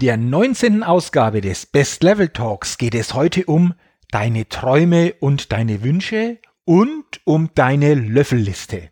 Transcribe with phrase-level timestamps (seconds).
[0.00, 0.82] Der 19.
[0.82, 3.74] Ausgabe des Best Level Talks geht es heute um
[4.10, 8.90] deine Träume und deine Wünsche und um deine Löffelliste.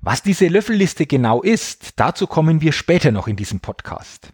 [0.00, 4.32] Was diese Löffelliste genau ist, dazu kommen wir später noch in diesem Podcast.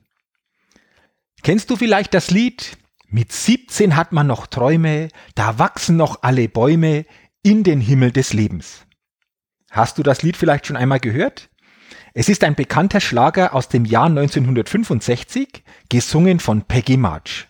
[1.43, 2.77] Kennst du vielleicht das Lied
[3.09, 7.07] Mit 17 hat man noch Träume, da wachsen noch alle Bäume
[7.43, 8.87] in den Himmel des Lebens.
[9.71, 11.49] Hast du das Lied vielleicht schon einmal gehört?
[12.13, 17.47] Es ist ein bekannter Schlager aus dem Jahr 1965, gesungen von Peggy March.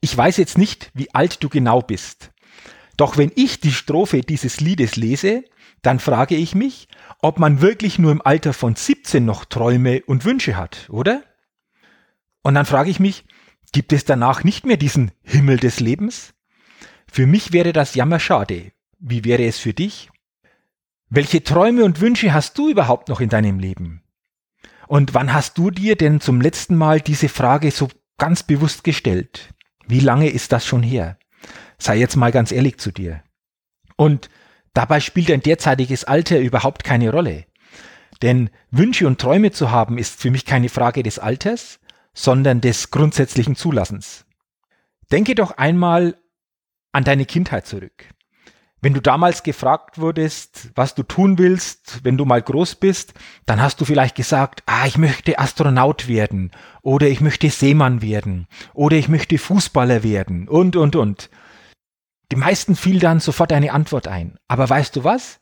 [0.00, 2.30] Ich weiß jetzt nicht, wie alt du genau bist.
[2.96, 5.44] Doch wenn ich die Strophe dieses Liedes lese,
[5.80, 6.88] dann frage ich mich,
[7.20, 11.22] ob man wirklich nur im Alter von 17 noch Träume und Wünsche hat, oder?
[12.42, 13.24] Und dann frage ich mich,
[13.72, 16.34] gibt es danach nicht mehr diesen Himmel des Lebens?
[17.10, 18.72] Für mich wäre das jammerschade.
[18.98, 20.10] Wie wäre es für dich?
[21.16, 24.02] Welche Träume und Wünsche hast du überhaupt noch in deinem Leben?
[24.88, 29.54] Und wann hast du dir denn zum letzten Mal diese Frage so ganz bewusst gestellt?
[29.86, 31.16] Wie lange ist das schon her?
[31.78, 33.22] Sei jetzt mal ganz ehrlich zu dir.
[33.94, 34.28] Und
[34.72, 37.44] dabei spielt dein derzeitiges Alter überhaupt keine Rolle.
[38.20, 41.78] Denn Wünsche und Träume zu haben ist für mich keine Frage des Alters,
[42.12, 44.26] sondern des grundsätzlichen Zulassens.
[45.12, 46.18] Denke doch einmal
[46.90, 48.08] an deine Kindheit zurück.
[48.84, 53.14] Wenn du damals gefragt wurdest, was du tun willst, wenn du mal groß bist,
[53.46, 56.50] dann hast du vielleicht gesagt, ah, ich möchte Astronaut werden
[56.82, 61.30] oder ich möchte Seemann werden oder ich möchte Fußballer werden und, und, und.
[62.30, 64.36] Die meisten fiel dann sofort eine Antwort ein.
[64.48, 65.40] Aber weißt du was?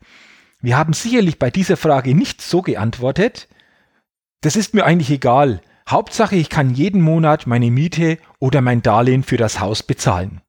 [0.61, 3.49] Wir haben sicherlich bei dieser Frage nicht so geantwortet,
[4.43, 5.63] das ist mir eigentlich egal.
[5.89, 10.43] Hauptsache, ich kann jeden Monat meine Miete oder mein Darlehen für das Haus bezahlen.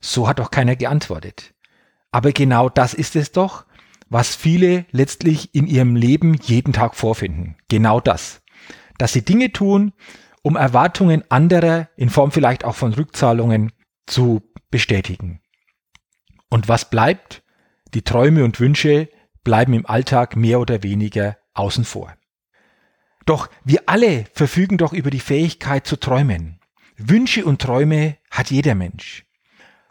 [0.00, 1.53] So hat doch keiner geantwortet.
[2.14, 3.64] Aber genau das ist es doch,
[4.08, 7.56] was viele letztlich in ihrem Leben jeden Tag vorfinden.
[7.68, 8.40] Genau das.
[8.98, 9.92] Dass sie Dinge tun,
[10.40, 13.72] um Erwartungen anderer in Form vielleicht auch von Rückzahlungen
[14.06, 15.40] zu bestätigen.
[16.50, 17.42] Und was bleibt?
[17.94, 19.08] Die Träume und Wünsche
[19.42, 22.14] bleiben im Alltag mehr oder weniger außen vor.
[23.26, 26.60] Doch wir alle verfügen doch über die Fähigkeit zu träumen.
[26.96, 29.24] Wünsche und Träume hat jeder Mensch.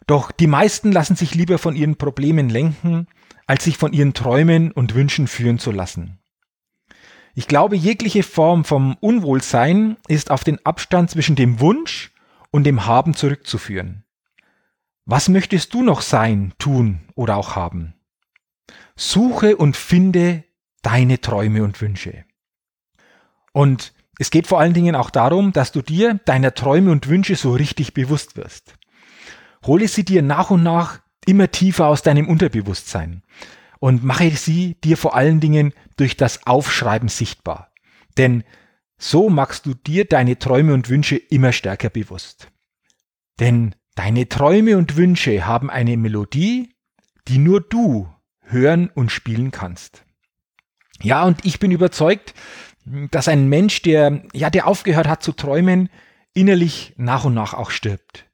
[0.06, 3.06] Doch die meisten lassen sich lieber von ihren Problemen lenken,
[3.46, 6.18] als sich von ihren Träumen und Wünschen führen zu lassen.
[7.34, 12.12] Ich glaube, jegliche Form vom Unwohlsein ist auf den Abstand zwischen dem Wunsch
[12.50, 14.04] und dem Haben zurückzuführen.
[15.04, 17.94] Was möchtest du noch sein, tun oder auch haben?
[18.96, 20.44] Suche und finde
[20.82, 22.24] deine Träume und Wünsche.
[23.52, 27.34] Und es geht vor allen Dingen auch darum, dass du dir deiner Träume und Wünsche
[27.34, 28.76] so richtig bewusst wirst.
[29.66, 33.22] Hole sie dir nach und nach immer tiefer aus deinem Unterbewusstsein
[33.80, 37.72] und mache sie dir vor allen Dingen durch das Aufschreiben sichtbar.
[38.16, 38.44] Denn
[38.98, 42.48] so machst du dir deine Träume und Wünsche immer stärker bewusst.
[43.40, 46.74] Denn deine Träume und Wünsche haben eine Melodie,
[47.28, 48.08] die nur du
[48.40, 50.04] hören und spielen kannst.
[51.02, 52.34] Ja, und ich bin überzeugt,
[53.10, 55.88] dass ein Mensch, der, ja, der aufgehört hat zu träumen,
[56.34, 58.26] innerlich nach und nach auch stirbt.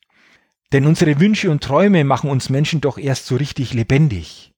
[0.73, 4.55] Denn unsere Wünsche und Träume machen uns Menschen doch erst so richtig lebendig.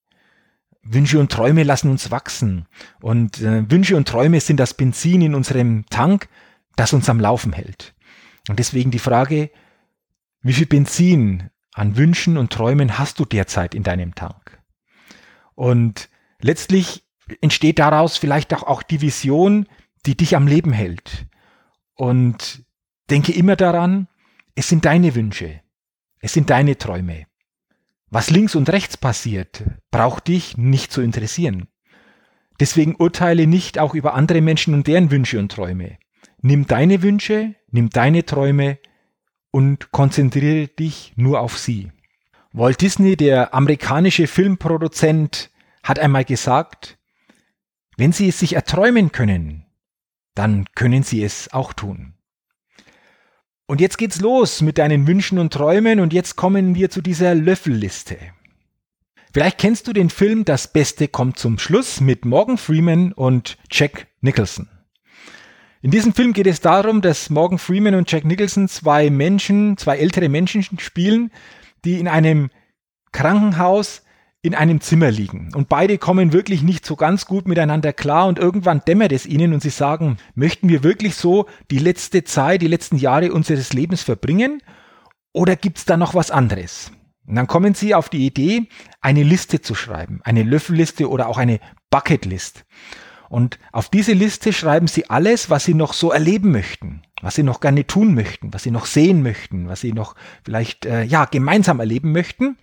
[0.82, 2.66] Wünsche und Träume lassen uns wachsen.
[3.00, 6.28] Und äh, Wünsche und Träume sind das Benzin in unserem Tank,
[6.76, 7.94] das uns am Laufen hält.
[8.48, 9.50] Und deswegen die Frage,
[10.42, 14.60] wie viel Benzin an Wünschen und Träumen hast du derzeit in deinem Tank?
[15.54, 16.10] Und
[16.40, 17.04] letztlich
[17.40, 19.66] entsteht daraus vielleicht auch, auch die Vision,
[20.04, 21.26] die dich am Leben hält.
[21.94, 22.64] Und
[23.08, 24.08] denke immer daran,
[24.54, 25.61] es sind deine Wünsche,
[26.22, 27.26] es sind deine Träume.
[28.08, 31.68] Was links und rechts passiert, braucht dich nicht zu interessieren.
[32.60, 35.98] Deswegen urteile nicht auch über andere Menschen und deren Wünsche und Träume.
[36.40, 38.78] Nimm deine Wünsche, nimm deine Träume
[39.50, 41.90] und konzentriere dich nur auf sie.
[42.52, 45.50] Walt Disney, der amerikanische Filmproduzent,
[45.82, 46.98] hat einmal gesagt,
[47.96, 49.66] wenn Sie es sich erträumen können,
[50.34, 52.14] dann können Sie es auch tun.
[53.66, 57.34] Und jetzt geht's los mit deinen Wünschen und Träumen und jetzt kommen wir zu dieser
[57.34, 58.18] Löffelliste.
[59.32, 64.08] Vielleicht kennst du den Film Das Beste kommt zum Schluss mit Morgan Freeman und Jack
[64.20, 64.68] Nicholson.
[65.80, 69.96] In diesem Film geht es darum, dass Morgan Freeman und Jack Nicholson zwei Menschen, zwei
[69.96, 71.32] ältere Menschen spielen,
[71.84, 72.50] die in einem
[73.10, 74.02] Krankenhaus
[74.42, 75.54] in einem Zimmer liegen.
[75.54, 79.54] Und beide kommen wirklich nicht so ganz gut miteinander klar und irgendwann dämmert es ihnen
[79.54, 84.02] und sie sagen, möchten wir wirklich so die letzte Zeit, die letzten Jahre unseres Lebens
[84.02, 84.60] verbringen
[85.32, 86.90] oder gibt es da noch was anderes?
[87.24, 88.68] Und dann kommen sie auf die Idee,
[89.00, 91.60] eine Liste zu schreiben, eine Löffelliste oder auch eine
[91.90, 92.64] Bucketlist.
[93.28, 97.44] Und auf diese Liste schreiben sie alles, was sie noch so erleben möchten, was sie
[97.44, 101.26] noch gerne tun möchten, was sie noch sehen möchten, was sie noch vielleicht äh, ja
[101.26, 102.58] gemeinsam erleben möchten.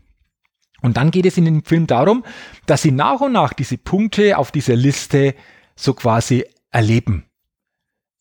[0.81, 2.23] Und dann geht es in dem Film darum,
[2.65, 5.35] dass sie nach und nach diese Punkte auf dieser Liste
[5.75, 7.25] so quasi erleben.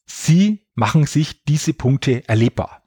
[0.07, 2.83] Sie machen sich diese Punkte erlebbar.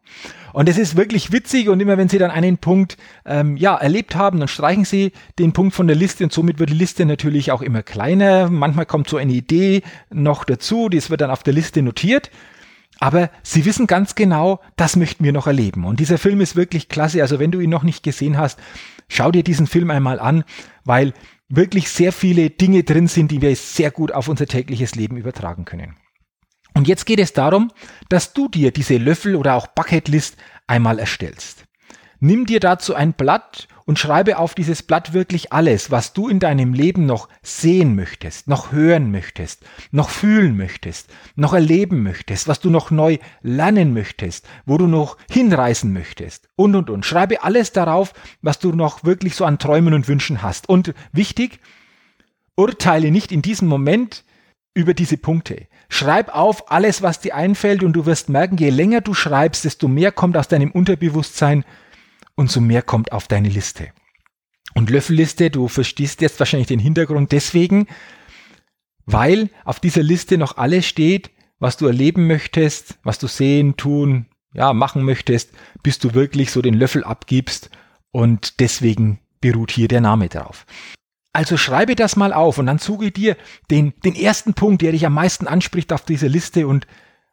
[0.54, 4.16] Und es ist wirklich witzig und immer wenn Sie dann einen Punkt ähm, ja, erlebt
[4.16, 7.52] haben, dann streichen Sie den Punkt von der Liste und somit wird die Liste natürlich
[7.52, 8.50] auch immer kleiner.
[8.50, 12.32] Manchmal kommt so eine Idee noch dazu, das wird dann auf der Liste notiert.
[13.01, 15.86] Aber Sie wissen ganz genau, das möchten wir noch erleben.
[15.86, 17.24] Und dieser Film ist wirklich klasse.
[17.24, 18.59] Also wenn du ihn noch nicht gesehen hast,
[19.09, 20.44] schau dir diesen Film einmal an,
[20.86, 21.13] weil
[21.50, 25.65] wirklich sehr viele Dinge drin sind, die wir sehr gut auf unser tägliches Leben übertragen
[25.65, 25.95] können.
[26.75, 27.71] Und jetzt geht es darum,
[28.07, 30.38] dass du dir diese Löffel oder auch Bucketlist
[30.68, 31.65] einmal erstellst.
[32.24, 36.38] Nimm dir dazu ein Blatt und schreibe auf dieses Blatt wirklich alles, was du in
[36.38, 42.60] deinem Leben noch sehen möchtest, noch hören möchtest, noch fühlen möchtest, noch erleben möchtest, was
[42.60, 47.08] du noch neu lernen möchtest, wo du noch hinreisen möchtest und und und.
[47.08, 48.14] Schreibe alles darauf,
[48.44, 50.70] was du noch wirklich so an Träumen und Wünschen hast.
[50.70, 51.60] Und wichtig,
[52.56, 54.26] urteile nicht in diesem Moment
[54.76, 55.66] über diese Punkte.
[55.90, 59.88] Schreib auf alles, was dir einfällt und du wirst merken, je länger du schreibst, desto
[59.88, 61.66] mehr kommt aus deinem Unterbewusstsein
[62.36, 63.89] und so mehr kommt auf deine Liste.
[64.74, 67.88] Und Löffelliste, du verstehst jetzt wahrscheinlich den Hintergrund deswegen,
[69.06, 74.28] weil auf dieser Liste noch alles steht, was du erleben möchtest, was du sehen, tun,
[74.54, 75.51] ja, machen möchtest,
[75.83, 77.69] bis du wirklich so den Löffel abgibst
[78.12, 80.66] und deswegen beruht hier der Name drauf.
[81.34, 83.38] Also schreibe das mal auf und dann suche dir
[83.69, 86.88] den, den ersten Punkt, der dich am meisten anspricht auf dieser Liste und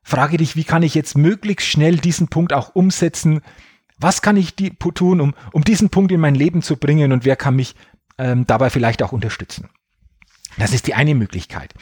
[0.05, 3.43] frage dich, wie kann ich jetzt möglichst schnell diesen Punkt auch umsetzen?
[3.99, 7.25] Was kann ich die, tun, um, um diesen Punkt in mein Leben zu bringen und
[7.25, 7.75] wer kann mich
[8.17, 9.69] ähm, dabei vielleicht auch unterstützen?
[10.57, 11.75] Das ist die eine Möglichkeit.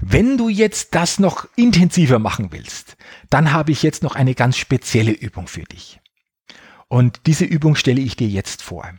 [0.00, 2.96] Wenn du jetzt das noch intensiver machen willst,
[3.30, 6.00] dann habe ich jetzt noch eine ganz spezielle Übung für dich.
[6.88, 8.90] Und diese Übung stelle ich dir jetzt vor.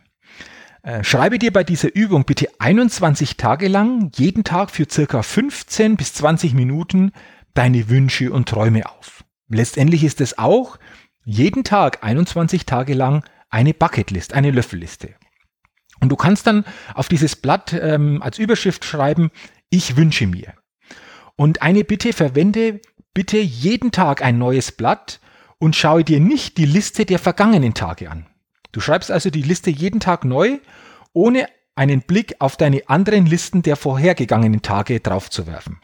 [0.81, 5.98] Äh, schreibe dir bei dieser Übung bitte 21 Tage lang, jeden Tag für circa 15
[5.98, 7.12] bis 20 Minuten
[7.54, 9.24] deine Wünsche und Träume auf.
[9.50, 10.77] Letztendlich ist es auch
[11.25, 15.16] jeden Tag 21 Tage lang eine Bucketlist, eine Löffelliste.
[16.00, 19.31] Und du kannst dann auf dieses Blatt ähm, als Überschrift schreiben,
[19.69, 20.54] ich wünsche mir.
[21.36, 22.81] Und eine Bitte, verwende
[23.13, 25.19] bitte jeden Tag ein neues Blatt
[25.57, 28.27] und schaue dir nicht die Liste der vergangenen Tage an.
[28.72, 30.60] Du schreibst also die Liste jeden Tag neu,
[31.13, 35.80] ohne einen Blick auf deine anderen Listen der vorhergegangenen Tage draufzuwerfen.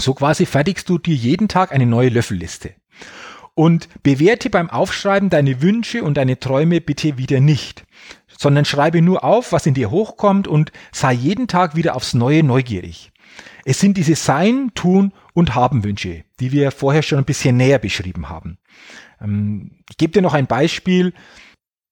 [0.00, 2.74] So quasi fertigst du dir jeden Tag eine neue Löffelliste.
[3.56, 7.86] Und bewerte beim Aufschreiben deine Wünsche und deine Träume bitte wieder nicht,
[8.36, 12.42] sondern schreibe nur auf, was in dir hochkommt und sei jeden Tag wieder aufs Neue
[12.42, 13.12] neugierig.
[13.64, 17.78] Es sind diese Sein, Tun und Haben Wünsche, die wir vorher schon ein bisschen näher
[17.78, 18.58] beschrieben haben.
[19.22, 21.14] Ähm, ich gebe dir noch ein Beispiel.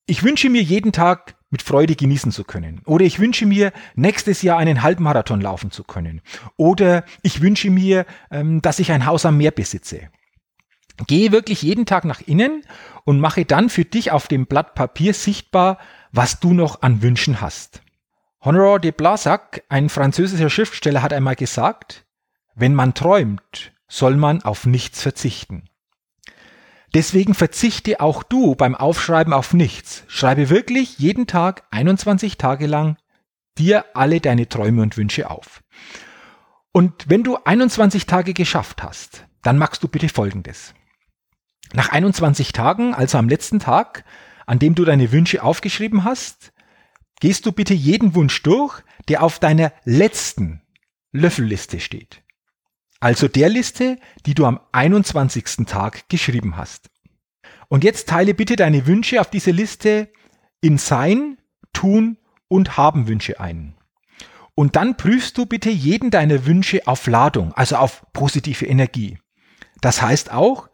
[0.06, 2.82] Ich wünsche mir jeden Tag mit Freude genießen zu können.
[2.84, 6.20] Oder ich wünsche mir nächstes Jahr einen Halbmarathon laufen zu können.
[6.56, 10.10] Oder ich wünsche mir, ähm, dass ich ein Haus am Meer besitze.
[11.06, 12.62] Gehe wirklich jeden Tag nach innen
[13.04, 15.78] und mache dann für dich auf dem Blatt Papier sichtbar,
[16.12, 17.82] was du noch an Wünschen hast.
[18.42, 22.04] Honoré de Blasac, ein französischer Schriftsteller, hat einmal gesagt,
[22.54, 25.64] wenn man träumt, soll man auf nichts verzichten.
[26.94, 30.04] Deswegen verzichte auch du beim Aufschreiben auf nichts.
[30.06, 32.96] Schreibe wirklich jeden Tag 21 Tage lang
[33.58, 35.62] dir alle deine Träume und Wünsche auf.
[36.70, 40.74] Und wenn du 21 Tage geschafft hast, dann machst du bitte Folgendes.
[41.74, 44.04] Nach 21 Tagen, also am letzten Tag,
[44.46, 46.52] an dem du deine Wünsche aufgeschrieben hast,
[47.18, 50.62] gehst du bitte jeden Wunsch durch, der auf deiner letzten
[51.10, 52.22] Löffelliste steht.
[53.00, 55.66] Also der Liste, die du am 21.
[55.66, 56.90] Tag geschrieben hast.
[57.68, 60.12] Und jetzt teile bitte deine Wünsche auf diese Liste
[60.60, 61.38] in Sein,
[61.72, 63.74] Tun und Haben Wünsche ein.
[64.54, 69.18] Und dann prüfst du bitte jeden deiner Wünsche auf Ladung, also auf positive Energie.
[69.80, 70.68] Das heißt auch,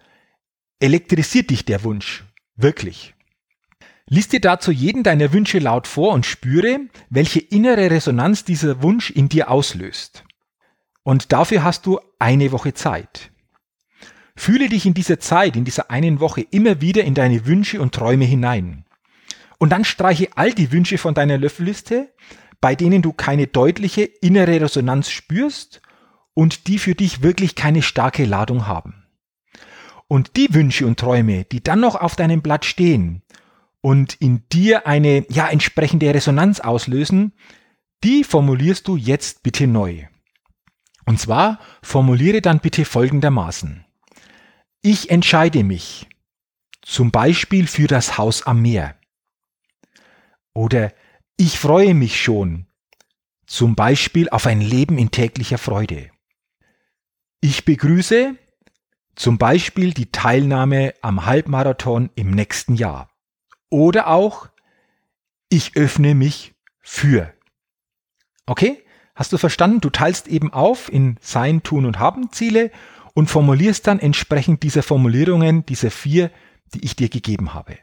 [0.81, 2.25] elektrisiert dich der Wunsch
[2.57, 3.15] wirklich.
[4.07, 9.11] Lies dir dazu jeden deiner Wünsche laut vor und spüre, welche innere Resonanz dieser Wunsch
[9.11, 10.25] in dir auslöst.
[11.05, 13.31] Und dafür hast du eine Woche Zeit.
[14.35, 17.95] Fühle dich in dieser Zeit, in dieser einen Woche immer wieder in deine Wünsche und
[17.95, 18.85] Träume hinein.
[19.59, 22.13] Und dann streiche all die Wünsche von deiner Löffelliste,
[22.61, 25.83] bei denen du keine deutliche innere Resonanz spürst
[26.35, 29.00] und die für dich wirklich keine starke Ladung haben.
[30.11, 33.23] Und die Wünsche und Träume, die dann noch auf deinem Blatt stehen
[33.81, 37.33] und in dir eine ja entsprechende Resonanz auslösen,
[38.03, 40.07] die formulierst du jetzt bitte neu.
[41.07, 43.85] Und zwar formuliere dann bitte folgendermaßen.
[44.83, 46.09] Ich entscheide mich
[46.83, 48.97] zum Beispiel für das Haus am Meer.
[50.55, 50.93] Oder
[51.37, 52.67] ich freue mich schon
[53.47, 56.11] zum Beispiel auf ein Leben in täglicher Freude.
[57.41, 58.35] Ich begrüße
[59.21, 63.11] zum Beispiel die Teilnahme am Halbmarathon im nächsten Jahr.
[63.69, 64.49] Oder auch,
[65.51, 67.31] ich öffne mich für.
[68.47, 68.83] Okay?
[69.15, 69.83] Hast du verstanden?
[69.83, 72.71] Du teilst eben auf in Sein, Tun und Haben Ziele
[73.13, 76.31] und formulierst dann entsprechend dieser Formulierungen, diese vier,
[76.73, 77.77] die ich dir gegeben habe.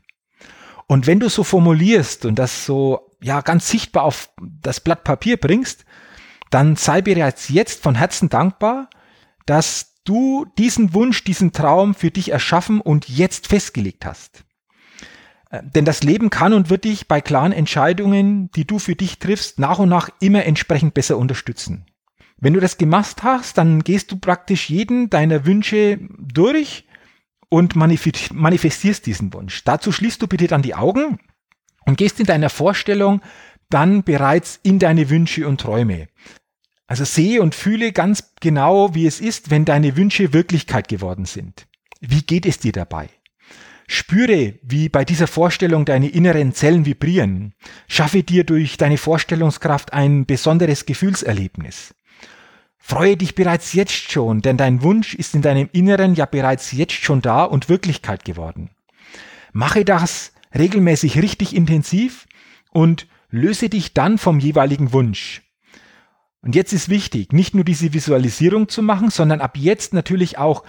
[0.88, 5.38] Und wenn du so formulierst und das so, ja, ganz sichtbar auf das Blatt Papier
[5.38, 5.86] bringst,
[6.50, 8.90] dann sei bereits jetzt von Herzen dankbar,
[9.46, 14.44] dass du diesen Wunsch, diesen Traum für dich erschaffen und jetzt festgelegt hast.
[15.50, 19.20] Äh, denn das Leben kann und wird dich bei klaren Entscheidungen, die du für dich
[19.20, 21.86] triffst, nach und nach immer entsprechend besser unterstützen.
[22.40, 26.86] Wenn du das gemacht hast, dann gehst du praktisch jeden deiner Wünsche durch
[27.50, 29.64] und manifestierst diesen Wunsch.
[29.64, 31.20] Dazu schließt du bitte dann die Augen
[31.86, 33.22] und gehst in deiner Vorstellung
[33.70, 36.08] dann bereits in deine Wünsche und Träume.
[36.88, 41.68] Also sehe und fühle ganz genau, wie es ist, wenn deine Wünsche Wirklichkeit geworden sind.
[42.00, 43.10] Wie geht es dir dabei?
[43.90, 47.54] Spüre, wie bei dieser Vorstellung deine inneren Zellen vibrieren.
[47.88, 51.94] Schaffe dir durch deine Vorstellungskraft ein besonderes Gefühlserlebnis.
[52.78, 56.94] Freue dich bereits jetzt schon, denn dein Wunsch ist in deinem Inneren ja bereits jetzt
[56.94, 58.70] schon da und Wirklichkeit geworden.
[59.52, 62.28] Mache das regelmäßig richtig intensiv
[62.72, 65.42] und löse dich dann vom jeweiligen Wunsch.
[66.42, 70.64] Und jetzt ist wichtig, nicht nur diese Visualisierung zu machen, sondern ab jetzt natürlich auch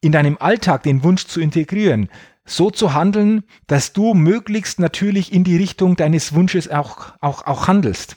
[0.00, 2.08] in deinem Alltag den Wunsch zu integrieren,
[2.44, 7.68] so zu handeln, dass du möglichst natürlich in die Richtung deines Wunsches auch, auch, auch
[7.68, 8.16] handelst.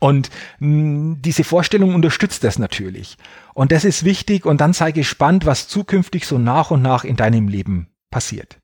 [0.00, 3.16] Und mh, hm, diese Vorstellung unterstützt das natürlich.
[3.54, 7.16] Und das ist wichtig und dann sei gespannt, was zukünftig so nach und nach in
[7.16, 8.58] deinem Leben passiert.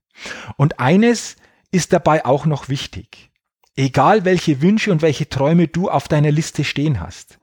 [0.56, 1.36] Und eines
[1.70, 3.30] ist dabei auch noch wichtig.
[3.76, 7.38] Egal welche Wünsche und welche Träume du auf deiner Liste stehen hast.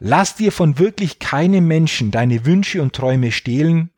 [0.00, 3.90] Lass dir von wirklich keinem Menschen deine Wünsche und Träume stehlen,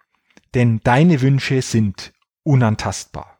[0.54, 3.38] denn deine Wünsche sind unantastbar.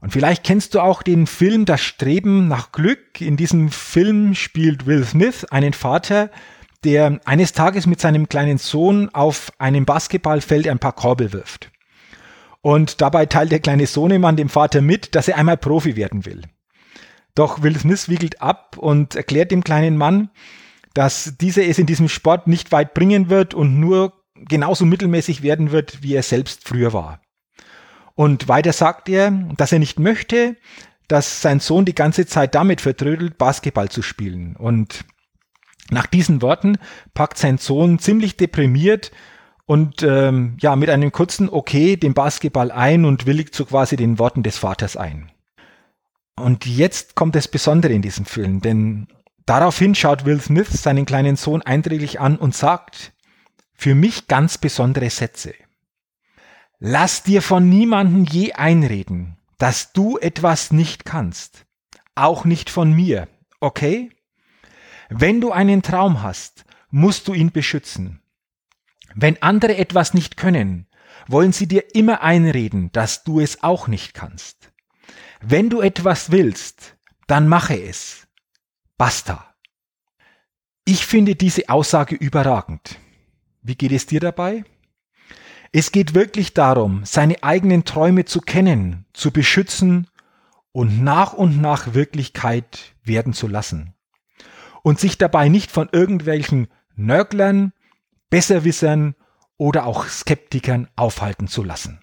[0.00, 3.20] Und vielleicht kennst du auch den Film Das Streben nach Glück.
[3.20, 6.30] In diesem Film spielt Will Smith einen Vater,
[6.84, 11.72] der eines Tages mit seinem kleinen Sohn auf einem Basketballfeld ein paar Korbe wirft.
[12.60, 16.42] Und dabei teilt der kleine Sohnemann dem Vater mit, dass er einmal Profi werden will.
[17.34, 20.30] Doch Will Smith wiegelt ab und erklärt dem kleinen Mann,
[20.94, 25.70] dass dieser es in diesem Sport nicht weit bringen wird und nur genauso mittelmäßig werden
[25.70, 27.20] wird, wie er selbst früher war.
[28.14, 30.56] Und weiter sagt er, dass er nicht möchte,
[31.06, 34.56] dass sein Sohn die ganze Zeit damit vertrödelt, Basketball zu spielen.
[34.56, 35.04] Und
[35.90, 36.78] nach diesen Worten
[37.14, 39.10] packt sein Sohn ziemlich deprimiert
[39.66, 44.18] und ähm, ja mit einem kurzen Okay den Basketball ein und willigt so quasi den
[44.18, 45.30] Worten des Vaters ein.
[46.36, 49.08] Und jetzt kommt das Besondere in diesem Film, denn
[49.48, 53.12] daraufhin schaut Will Smith seinen kleinen Sohn eindringlich an und sagt,
[53.74, 55.54] für mich ganz besondere Sätze.
[56.78, 61.66] Lass dir von niemandem je einreden, dass du etwas nicht kannst.
[62.14, 63.28] Auch nicht von mir,
[63.60, 64.10] okay?
[65.08, 68.20] Wenn du einen Traum hast, musst du ihn beschützen.
[69.14, 70.86] Wenn andere etwas nicht können,
[71.26, 74.72] wollen sie dir immer einreden, dass du es auch nicht kannst.
[75.40, 78.27] Wenn du etwas willst, dann mache es.
[78.98, 79.54] Basta.
[80.84, 82.98] Ich finde diese Aussage überragend.
[83.62, 84.64] Wie geht es dir dabei?
[85.70, 90.08] Es geht wirklich darum, seine eigenen Träume zu kennen, zu beschützen
[90.72, 93.94] und nach und nach Wirklichkeit werden zu lassen.
[94.82, 97.72] Und sich dabei nicht von irgendwelchen Nörglern,
[98.30, 99.14] Besserwissern
[99.58, 102.00] oder auch Skeptikern aufhalten zu lassen.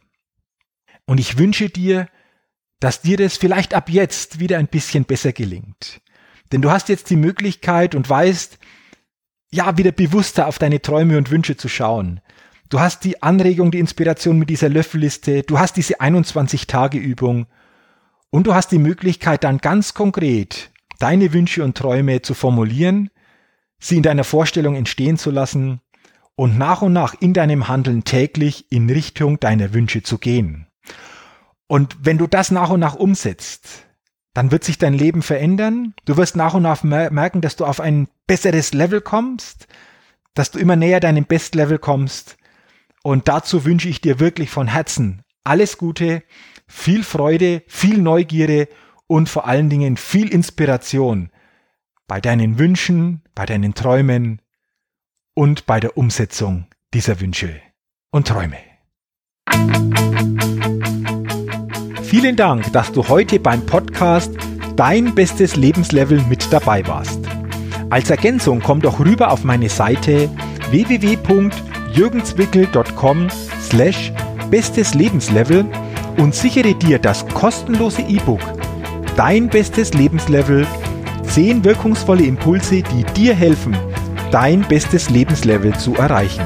[1.06, 2.08] Und ich wünsche dir,
[2.80, 6.02] dass dir das vielleicht ab jetzt wieder ein bisschen besser gelingt.
[6.52, 8.60] Denn du hast jetzt die Möglichkeit und weißt,
[9.52, 12.22] ja, wieder bewusster auf deine Träume und Wünsche zu schauen.
[12.70, 17.48] Du hast die Anregung, die Inspiration mit dieser Löffelliste, du hast diese 21-Tage-Übung
[18.36, 23.10] Und du hast die Möglichkeit dann ganz konkret deine Wünsche und Träume zu formulieren,
[23.80, 25.80] sie in deiner Vorstellung entstehen zu lassen
[26.36, 30.68] und nach und nach in deinem Handeln täglich in Richtung deiner Wünsche zu gehen.
[31.68, 33.85] Und wenn du das nach und nach umsetzt,
[34.36, 35.96] dann wird sich dein Leben verändern.
[36.04, 39.68] Du wirst nach und nach merken, dass du auf ein besseres Level kommst,
[40.36, 42.38] dass du immer näher deinem Bestlevel kommst.
[43.02, 46.24] Und dazu wünsche ich dir wirklich von Herzen alles Gute,
[46.68, 48.68] viel Freude, viel Neugierde
[49.08, 51.30] und vor allen Dingen viel Inspiration
[52.08, 54.42] bei deinen Wünschen, bei deinen Träumen
[55.34, 57.62] und bei der Umsetzung dieser Wünsche
[58.12, 58.58] und Träume.
[62.08, 64.32] Vielen Dank, dass du heute beim Podcast
[64.76, 67.20] Dein bestes Lebenslevel mit dabei warst.
[67.90, 70.30] Als Ergänzung komm doch rüber auf meine Seite
[70.70, 73.28] www.jürgenswickel.com
[73.62, 74.12] slash
[74.52, 75.66] bestes Lebenslevel
[76.18, 78.42] und sichere dir das kostenlose E-Book
[79.16, 80.68] Dein bestes Lebenslevel
[81.24, 83.76] 10 wirkungsvolle Impulse, die dir helfen,
[84.30, 86.46] dein bestes Lebenslevel zu erreichen.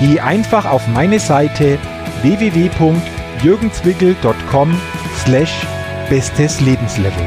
[0.00, 1.78] geh einfach auf meine Seite
[2.22, 4.80] www.jürgenzwickel.com
[5.22, 5.52] slash
[6.08, 7.26] bestes Lebenslevel.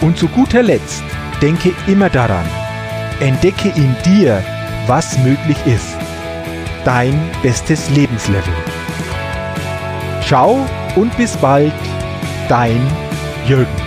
[0.00, 1.02] Und zu guter Letzt
[1.40, 2.44] denke immer daran,
[3.20, 4.44] entdecke in dir,
[4.86, 5.96] was möglich ist.
[6.84, 8.54] Dein bestes Lebenslevel.
[10.22, 11.72] Ciao und bis bald,
[12.48, 12.80] dein
[13.46, 13.81] Jürgen.